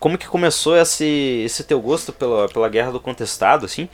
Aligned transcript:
Como 0.00 0.16
que 0.16 0.28
começou 0.28 0.76
esse, 0.76 1.04
esse 1.44 1.64
teu 1.64 1.80
gosto 1.80 2.12
pela, 2.12 2.48
pela 2.48 2.68
Guerra 2.68 2.92
do 2.92 3.00
Contestado, 3.00 3.66
assim? 3.66 3.88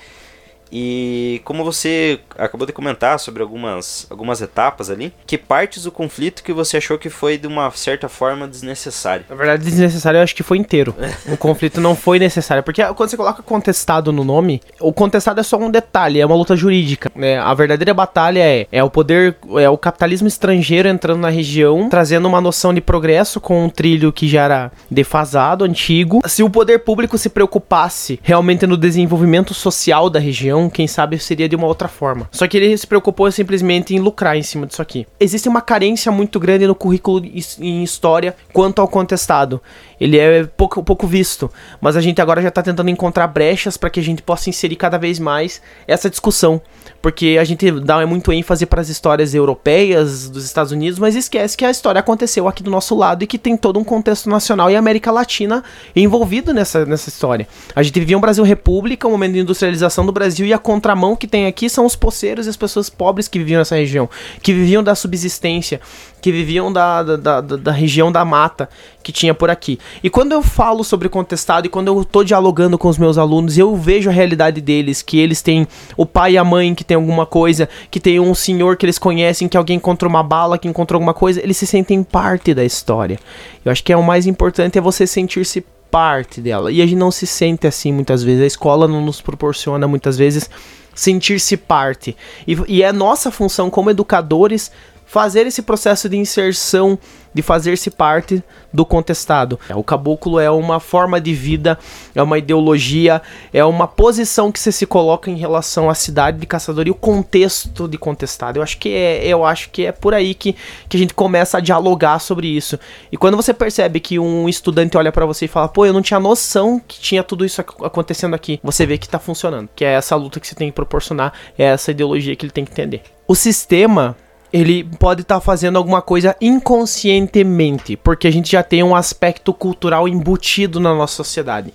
E 0.71 1.41
como 1.45 1.65
você 1.65 2.21
acabou 2.37 2.67
de 2.67 2.73
comentar 2.73 3.19
sobre 3.19 3.43
algumas, 3.43 4.07
algumas 4.11 4.41
etapas 4.41 4.91
ali, 4.91 5.13
que 5.27 5.39
partes 5.39 5.85
do 5.85 5.93
conflito 5.93 6.43
que 6.43 6.53
você 6.53 6.79
achou 6.79 6.99
que 6.99 7.09
foi 7.09 7.39
de 7.39 7.47
uma 7.47 7.71
certa 7.71 8.09
forma 8.09 8.49
desnecessário? 8.49 9.25
Na 9.29 9.37
verdade, 9.37 9.65
desnecessário 9.65 10.19
eu 10.19 10.23
acho 10.23 10.35
que 10.35 10.43
foi 10.43 10.59
inteiro. 10.59 10.95
o 11.31 11.37
conflito 11.37 11.81
não 11.81 11.95
foi 11.95 12.19
necessário, 12.19 12.63
porque 12.63 12.83
quando 12.95 13.09
você 13.09 13.17
coloca 13.17 13.43
contestado 13.43 14.13
no 14.13 14.25
nome, 14.25 14.61
o 14.81 14.93
contestado 14.93 15.41
é 15.41 15.43
só 15.43 15.57
um 15.57 15.71
detalhe, 15.71 16.21
é 16.21 16.27
uma 16.27 16.35
luta 16.35 16.57
jurídica. 16.57 17.11
Né? 17.15 17.39
A 17.39 17.55
verdadeira 17.55 17.95
batalha 17.95 18.41
é, 18.41 18.67
é 18.71 18.83
o 18.83 18.91
poder, 18.91 19.37
é 19.59 19.69
o 19.69 19.79
capitalismo 19.79 20.29
estrangeiro 20.29 20.89
entrando 20.89 21.21
na 21.21 21.31
região, 21.31 21.89
trazendo 21.89 22.27
uma 22.27 22.41
noção 22.41 22.75
de 22.75 22.81
progresso 22.81 23.41
com 23.41 23.65
um 23.65 23.69
trilho 23.69 24.13
que 24.13 24.29
já 24.29 24.43
era 24.43 24.73
defasado, 24.91 25.65
antigo. 25.65 26.21
Se 26.27 26.43
o 26.43 26.51
poder 26.51 26.81
público 26.81 27.17
se 27.17 27.29
preocupasse 27.29 28.19
realmente 28.23 28.67
no 28.67 28.77
desenvolvimento 28.77 29.55
social 29.55 30.11
da 30.11 30.19
região, 30.19 30.54
quem 30.71 30.87
sabe 30.87 31.19
seria 31.19 31.49
de 31.49 31.57
uma 31.57 31.67
outra 31.67 31.89
forma. 31.89 32.29
Só 32.31 32.47
que 32.47 32.57
ele 32.57 32.77
se 32.77 32.87
preocupou 32.87 33.31
simplesmente 33.31 33.95
em 33.95 33.99
lucrar 33.99 34.37
em 34.37 34.43
cima 34.43 34.67
disso 34.67 34.83
aqui. 34.83 35.07
Existe 35.19 35.49
uma 35.49 35.61
carência 35.61 36.11
muito 36.13 36.39
grande 36.39 36.67
no 36.67 36.75
currículo 36.75 37.25
em 37.61 37.83
história 37.83 38.35
quanto 38.53 38.81
ao 38.81 38.89
contestado. 38.89 39.61
Ele 40.01 40.19
é 40.19 40.45
pouco, 40.45 40.83
pouco 40.83 41.07
visto, 41.07 41.51
mas 41.81 41.97
a 41.97 42.01
gente 42.01 42.21
agora 42.21 42.43
já 42.43 42.49
está 42.49 42.63
tentando 42.63 42.91
encontrar 42.91 43.27
brechas 43.27 43.77
para 43.77 43.91
que 43.91 44.01
a 44.01 44.03
gente 44.03 44.23
possa 44.23 44.51
inserir 44.51 44.77
cada 44.77 44.99
vez 44.99 45.19
mais 45.19 45.63
essa 45.87 46.11
discussão. 46.11 46.61
Porque 47.01 47.37
a 47.39 47.45
gente 47.45 47.71
dá 47.71 48.05
muito 48.07 48.33
ênfase 48.33 48.67
para 48.67 48.81
as 48.81 48.89
histórias 48.89 49.35
europeias 49.35 50.29
dos 50.29 50.45
Estados 50.45 50.73
Unidos, 50.73 50.99
mas 50.99 51.15
esquece 51.15 51.57
que 51.57 51.65
a 51.65 51.71
história 51.71 51.99
aconteceu 51.99 52.49
aqui 52.49 52.63
do 52.63 52.71
nosso 52.71 52.95
lado 52.95 53.23
e 53.23 53.27
que 53.27 53.39
tem 53.39 53.57
todo 53.57 53.79
um 53.79 53.85
contexto 53.85 54.29
nacional 54.29 54.71
e 54.71 54.77
América 54.77 55.13
Latina 55.13 55.63
envolvido 55.95 56.53
nessa, 56.53 56.85
nessa 56.87 57.09
história. 57.09 57.47
A 57.75 57.83
gente 57.83 57.99
vivia 58.01 58.17
um 58.17 58.21
Brasil 58.21 58.43
República, 58.43 59.07
um 59.07 59.11
momento 59.11 59.35
de 59.35 59.41
industrialização 59.41 60.07
do 60.07 60.13
Brasil, 60.13 60.44
e 60.45 60.53
a 60.53 60.59
contramão 60.59 61.17
que 61.17 61.27
tem 61.27 61.47
aqui 61.47 61.69
são 61.69 61.87
os 61.87 61.97
poceiros 61.97 62.47
e 62.47 62.51
as 62.51 62.57
pessoas 62.57 62.91
pobres 62.91 63.29
que 63.29 63.39
viviam 63.39 63.59
nessa 63.59 63.77
região, 63.77 64.09
que 64.43 64.53
viviam 64.53 64.83
da 64.83 64.95
subsistência, 64.95 65.81
que 66.21 66.33
viviam 66.33 66.73
da, 66.73 67.03
da, 67.03 67.17
da, 67.17 67.41
da 67.41 67.73
região 67.73 68.11
da 68.11 68.25
mata 68.25 68.69
que 69.03 69.13
tinha 69.13 69.35
por 69.35 69.51
aqui. 69.51 69.79
E 70.03 70.09
quando 70.09 70.33
eu 70.33 70.43
falo 70.43 70.83
sobre 70.83 71.09
contestado 71.09 71.67
e 71.67 71.71
quando 71.71 71.89
eu 71.89 72.05
tô 72.05 72.25
dialogando 72.25 72.79
com 72.79 72.89
os 72.89 72.97
meus 72.97 73.19
alunos, 73.19 73.59
eu 73.59 73.77
vejo 73.77 74.09
a 74.09 74.13
realidade 74.13 74.61
deles, 74.61 75.03
que 75.03 75.19
eles 75.19 75.43
têm 75.43 75.69
o 75.97 76.07
pai 76.07 76.33
e 76.33 76.39
a 76.39 76.45
mãe 76.45 76.75
que 76.75 76.83
tem 76.83 76.95
alguma 76.95 77.27
coisa, 77.27 77.69
que 77.91 78.01
tem 78.01 78.19
um 78.19 78.35
senhor 78.35 78.77
que 78.77 78.87
eles 78.87 78.99
conhecem, 78.99 79.49
que 79.49 79.57
alguém 79.57 79.77
encontrou 79.77 80.09
uma 80.09 80.23
bala, 80.23 80.59
que 80.59 80.67
encontrou 80.67 80.97
alguma 80.97 81.13
coisa, 81.13 81.43
eles 81.43 81.57
se 81.57 81.67
sentem 81.67 82.03
parte 82.03 82.55
da 82.55 82.65
história. 82.65 83.19
Eu 83.65 83.71
acho 83.71 83.85
que 83.85 83.93
é 83.93 83.97
o 83.97 84.03
mais 84.03 84.27
importante 84.27 84.79
é 84.79 84.81
você 84.81 85.07
sentir-se 85.07 85.65
parte 85.95 86.41
dela. 86.41 86.73
E 86.73 86.83
a 86.83 86.87
gente 86.87 86.99
não 86.99 87.13
se 87.13 87.25
sente 87.25 87.69
assim 87.69 87.93
muitas 87.93 88.21
vezes. 88.25 88.43
A 88.43 88.47
escola 88.47 88.89
não 88.89 89.01
nos 89.01 89.21
proporciona 89.21 89.87
muitas 89.87 90.19
vezes 90.19 90.51
sentir-se 90.93 91.57
parte. 91.57 92.17
E, 92.49 92.57
e 92.67 92.83
é 92.83 92.91
nossa 92.91 93.31
função 93.31 93.71
como 93.71 93.91
educadores 93.91 94.73
fazer 95.07 95.47
esse 95.47 95.63
processo 95.63 96.09
de 96.09 96.17
inserção, 96.17 96.99
de 97.33 97.43
fazer-se 97.43 97.91
parte 97.91 98.43
do 98.73 98.87
contestado. 98.87 99.59
O 99.75 99.83
caboclo 99.83 100.39
é 100.39 100.51
uma 100.51 100.79
forma 100.79 101.21
de 101.21 101.35
vida, 101.35 101.79
é 102.15 102.23
uma 102.23 102.39
ideologia, 102.39 103.21
é 103.53 103.65
uma 103.65 103.89
posição 103.89 104.53
que 104.53 104.61
você 104.61 104.71
se 104.71 104.87
coloca 104.87 105.31
em 105.31 105.37
relação 105.37 105.91
à 105.91 105.95
cidade 105.95 106.39
de 106.39 106.47
caçador 106.47 106.87
e 106.87 106.91
o 106.91 106.95
contexto 106.95 107.89
de 107.89 107.99
contestado. 107.99 108.59
Eu 108.59 108.63
acho 108.63 108.79
que 108.79 108.89
é, 108.91 109.27
eu 109.27 109.45
acho 109.45 109.71
que 109.71 109.85
é 109.85 109.93
por 109.93 110.15
aí 110.15 110.33
que, 110.33 110.55
que 110.89 110.97
a 110.97 111.01
gente 111.01 111.13
começa 111.13 111.59
a 111.59 111.61
dialogar 111.61 112.21
sobre 112.21 112.47
isso. 112.47 112.79
E 113.11 113.17
quando 113.17 113.37
você 113.37 113.53
percebe 113.53 113.99
que 113.99 114.19
um 114.19 114.49
estudante 114.49 114.97
olha 114.97 115.11
para 115.11 115.27
você 115.27 115.47
e 115.47 115.49
fala, 115.49 115.69
pô, 115.69 115.85
eu 115.85 115.93
não 115.93 116.03
tinha 116.03 116.21
noção 116.21 116.81
que 116.87 117.01
tinha 117.01 117.23
tudo 117.23 117.45
isso 117.45 117.61
acontecendo 117.61 118.35
aqui, 118.35 118.61
você 118.63 118.87
vê 118.87 118.97
que 118.97 119.09
tá 119.09 119.19
funcionando. 119.19 119.69
Que 119.75 119.85
é 119.85 119.93
essa 119.93 120.15
luta 120.15 120.39
que 120.39 120.47
você 120.47 120.55
tem 120.55 120.69
que 120.69 120.75
proporcionar, 120.75 121.33
é 121.59 121.65
essa 121.65 121.91
ideologia 121.91 122.37
que 122.37 122.45
ele 122.45 122.53
tem 122.53 122.65
que 122.65 122.73
entender. 122.73 123.03
O 123.27 123.35
sistema 123.35 124.17
ele 124.55 124.85
pode 124.85 125.23
estar 125.23 125.35
tá 125.35 125.41
fazendo 125.41 125.77
alguma 125.77 126.01
coisa 126.01 126.37
inconscientemente, 126.41 127.97
porque 127.97 128.29
a 128.29 128.31
gente 128.31 128.53
já 128.53 128.63
tem 128.63 128.85
um 128.85 128.95
aspecto 128.95 129.53
cultural 129.53 130.07
embutido 130.07 130.79
na 130.79 130.95
nossa 130.95 131.17
sociedade. 131.17 131.75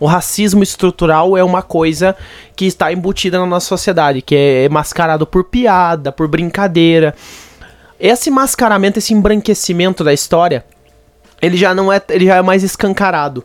O 0.00 0.06
racismo 0.06 0.60
estrutural 0.60 1.36
é 1.36 1.44
uma 1.44 1.62
coisa 1.62 2.16
que 2.56 2.64
está 2.64 2.92
embutida 2.92 3.38
na 3.38 3.46
nossa 3.46 3.68
sociedade, 3.68 4.22
que 4.22 4.34
é 4.34 4.68
mascarado 4.68 5.24
por 5.24 5.44
piada, 5.44 6.10
por 6.10 6.26
brincadeira. 6.26 7.14
Esse 7.98 8.28
mascaramento, 8.28 8.98
esse 8.98 9.14
embranquecimento 9.14 10.02
da 10.02 10.12
história, 10.12 10.64
ele 11.40 11.56
já 11.56 11.76
não 11.76 11.92
é, 11.92 12.02
ele 12.08 12.26
já 12.26 12.34
é 12.34 12.42
mais 12.42 12.64
escancarado 12.64 13.44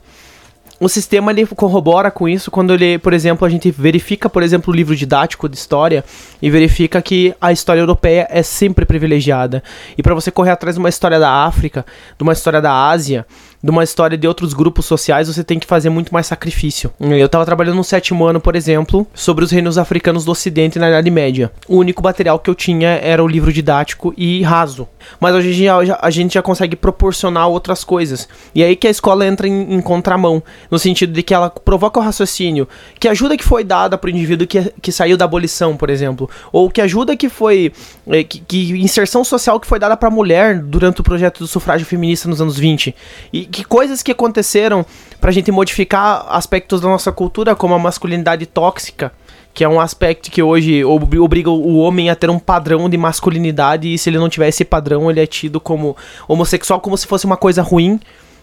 o 0.82 0.90
sistema 0.90 1.30
ele 1.30 1.46
corrobora 1.46 2.10
com 2.10 2.28
isso 2.28 2.50
quando 2.50 2.74
ele, 2.74 2.98
por 2.98 3.14
exemplo, 3.14 3.46
a 3.46 3.50
gente 3.50 3.70
verifica, 3.70 4.28
por 4.28 4.42
exemplo, 4.42 4.74
o 4.74 4.76
livro 4.76 4.96
didático 4.96 5.48
de 5.48 5.56
história 5.56 6.04
e 6.42 6.50
verifica 6.50 7.00
que 7.04 7.36
a 7.40 7.52
história 7.52 7.80
europeia 7.80 8.28
é 8.32 8.42
sempre 8.42 8.84
privilegiada. 8.84 9.62
E 9.96 10.02
para 10.02 10.16
você 10.16 10.32
correr 10.32 10.50
atrás 10.50 10.76
de 10.76 10.80
uma 10.80 10.90
história 10.90 11.20
da 11.20 11.46
África, 11.46 11.86
de 12.18 12.24
uma 12.24 12.34
história 12.34 12.60
da 12.60 12.90
Ásia, 12.90 13.28
de 13.64 13.70
uma 13.70 13.84
história 13.84 14.18
de 14.18 14.28
outros 14.28 14.54
grupos 14.54 14.86
sociais, 14.86 15.28
você 15.28 15.44
tem 15.44 15.60
que 15.60 15.68
fazer 15.68 15.90
muito 15.90 16.12
mais 16.12 16.26
sacrifício. 16.26 16.92
Eu 17.00 17.26
estava 17.26 17.46
trabalhando 17.46 17.76
no 17.76 17.84
sétimo 17.84 18.26
ano, 18.26 18.40
por 18.40 18.56
exemplo, 18.56 19.06
sobre 19.14 19.44
os 19.44 19.52
reinos 19.52 19.78
africanos 19.78 20.26
do 20.26 20.32
Ocidente 20.32 20.80
na 20.80 20.90
Idade 20.90 21.12
Média. 21.12 21.52
O 21.68 21.78
único 21.78 22.02
material 22.02 22.40
que 22.40 22.50
eu 22.50 22.56
tinha 22.56 22.90
era 22.90 23.24
o 23.24 23.28
livro 23.28 23.54
didático 23.54 24.14
e 24.18 24.42
raso. 24.42 24.88
Mas 25.20 25.36
hoje 25.36 25.54
já, 25.54 26.00
a 26.02 26.10
gente 26.10 26.34
já 26.34 26.42
consegue 26.42 26.76
proporcionar 26.76 27.48
outras 27.48 27.84
coisas. 27.84 28.28
E 28.54 28.64
aí 28.64 28.76
que 28.76 28.88
a 28.88 28.92
escola 28.92 29.26
entra 29.26 29.48
em, 29.48 29.76
em 29.76 29.82
contramão, 29.82 30.42
no 30.70 30.80
sentido 30.80 31.14
de 31.14 31.22
que 31.22 31.34
ela 31.34 31.50
provoca 31.50 32.00
o 32.00 32.04
raciocínio, 32.04 32.68
que 33.00 33.08
ajuda 33.08 33.38
que 33.38 33.44
foi 33.44 33.64
dada 33.64 33.98
para 33.98 34.08
o 34.08 34.12
indivíduo 34.12 34.48
que, 34.48 34.74
que 34.82 34.92
saiu 34.92 35.18
da 35.18 35.26
abolição, 35.26 35.78
por 35.78 35.90
exemplo, 35.90 36.30
ou 36.52 36.70
que 36.70 36.82
ajuda 36.82 37.16
que 37.16 37.30
foi 37.30 37.72
eh, 38.08 38.24
que, 38.24 38.40
que 38.40 38.82
inserção 38.82 39.24
social 39.24 39.60
que 39.60 39.68
foi 39.68 39.80
dada 39.80 39.96
para 39.96 40.10
mulher 40.10 40.60
durante 40.60 41.02
o 41.02 41.04
projeto 41.04 41.40
do 41.40 41.48
sufrágio 41.48 41.86
feminista 41.86 42.28
nos 42.28 42.42
anos 42.42 42.58
20. 42.58 42.96
E 43.32 43.51
que 43.52 43.64
coisas 43.64 44.02
que 44.02 44.12
aconteceram 44.12 44.86
pra 45.20 45.32
gente 45.32 45.52
modificar 45.52 46.26
aspectos 46.30 46.82
da 46.82 46.88
nossa 46.88 47.12
cultura, 47.12 47.56
como 47.56 47.74
a 47.74 47.80
masculinidade 47.80 48.46
tóxica, 48.46 49.12
que 49.54 49.64
é 49.64 49.70
um 49.70 49.80
aspecto 49.80 50.32
que 50.32 50.42
hoje 50.42 50.84
obriga 50.84 51.50
o 51.50 51.78
homem 51.78 52.10
a 52.10 52.16
ter 52.16 52.30
um 52.30 52.40
padrão 52.40 52.90
de 52.90 52.98
masculinidade 52.98 53.94
e 53.94 53.98
se 53.98 54.10
ele 54.10 54.18
não 54.18 54.30
tiver 54.30 54.48
esse 54.48 54.64
padrão, 54.64 55.12
ele 55.12 55.20
é 55.20 55.28
tido 55.28 55.60
como 55.60 55.96
homossexual 56.28 56.80
como 56.80 56.98
se 56.98 57.06
fosse 57.06 57.26
uma 57.26 57.38
coisa 57.38 57.62
ruim, 57.62 58.00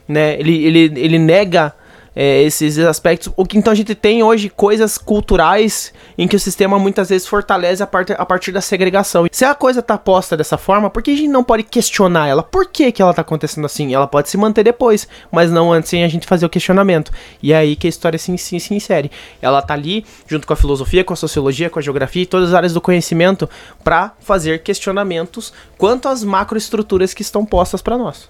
né? 0.07 0.39
Ele, 0.39 0.65
ele, 0.65 0.79
ele 0.97 1.19
nega 1.19 1.73
é, 2.15 2.43
esses 2.43 2.79
aspectos. 2.79 3.33
O 3.37 3.45
que 3.45 3.59
então 3.59 3.73
a 3.73 3.77
gente 3.77 3.95
tem 3.95 4.23
hoje 4.23 4.49
coisas 4.49 4.99
culturais 4.99 5.93
em 6.17 6.27
que 6.27 6.37
o 6.37 6.41
sistema 6.41 6.79
muitas 6.79 7.09
vezes 7.09 7.27
fortalece 7.27 7.83
a, 7.83 7.87
part 7.87 8.13
a 8.13 8.27
partir 8.27 8.53
da 8.53 8.61
segregação. 8.61 9.27
Se 9.31 9.45
a 9.45 9.55
coisa 9.55 9.83
tá 9.83 9.97
posta 9.97 10.37
dessa 10.37 10.59
forma, 10.59 10.91
por 10.91 11.03
que 11.03 11.11
a 11.11 11.17
gente 11.17 11.29
não 11.29 11.45
pode 11.45 11.63
questionar 11.63 12.27
ela? 12.27 12.43
Por 12.43 12.67
que, 12.67 12.91
que 12.91 13.01
ela 13.01 13.15
tá 13.15 13.23
acontecendo 13.23 13.65
assim? 13.65 13.95
Ela 13.95 14.07
pode 14.07 14.29
se 14.29 14.37
manter 14.37 14.65
depois, 14.65 15.07
mas 15.31 15.51
não 15.51 15.73
antes 15.73 15.91
sem 15.91 16.05
a 16.05 16.09
gente 16.09 16.27
fazer 16.27 16.45
o 16.47 16.51
questionamento. 16.51 17.13
E 17.43 17.53
é 17.53 17.57
aí 17.57 17.77
que 17.77 17.87
a 17.87 17.91
história 17.91 18.19
se, 18.19 18.37
se, 18.39 18.59
se 18.59 18.75
insere. 18.75 19.11
Ela 19.41 19.63
tá 19.63 19.75
ali 19.75 20.05
junto 20.27 20.47
com 20.47 20.53
a 20.53 20.57
filosofia, 20.57 21.05
com 21.05 21.13
a 21.13 21.17
sociologia, 21.17 21.71
com 21.71 21.79
a 21.79 21.83
geografia 21.83 22.23
e 22.23 22.27
todas 22.27 22.51
as 22.51 22.55
áreas 22.55 22.73
do 22.73 22.81
conhecimento 22.81 23.49
para 23.85 24.13
fazer 24.21 24.63
questionamentos 24.63 25.53
quanto 25.77 26.09
às 26.09 26.25
macroestruturas 26.25 27.15
que 27.15 27.23
estão 27.23 27.45
postas 27.45 27.83
para 27.83 27.97
nós. 27.97 28.29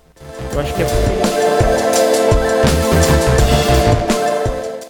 Eu 0.53 0.61
acho 0.61 0.75
que 0.75 0.83
é 0.83 1.38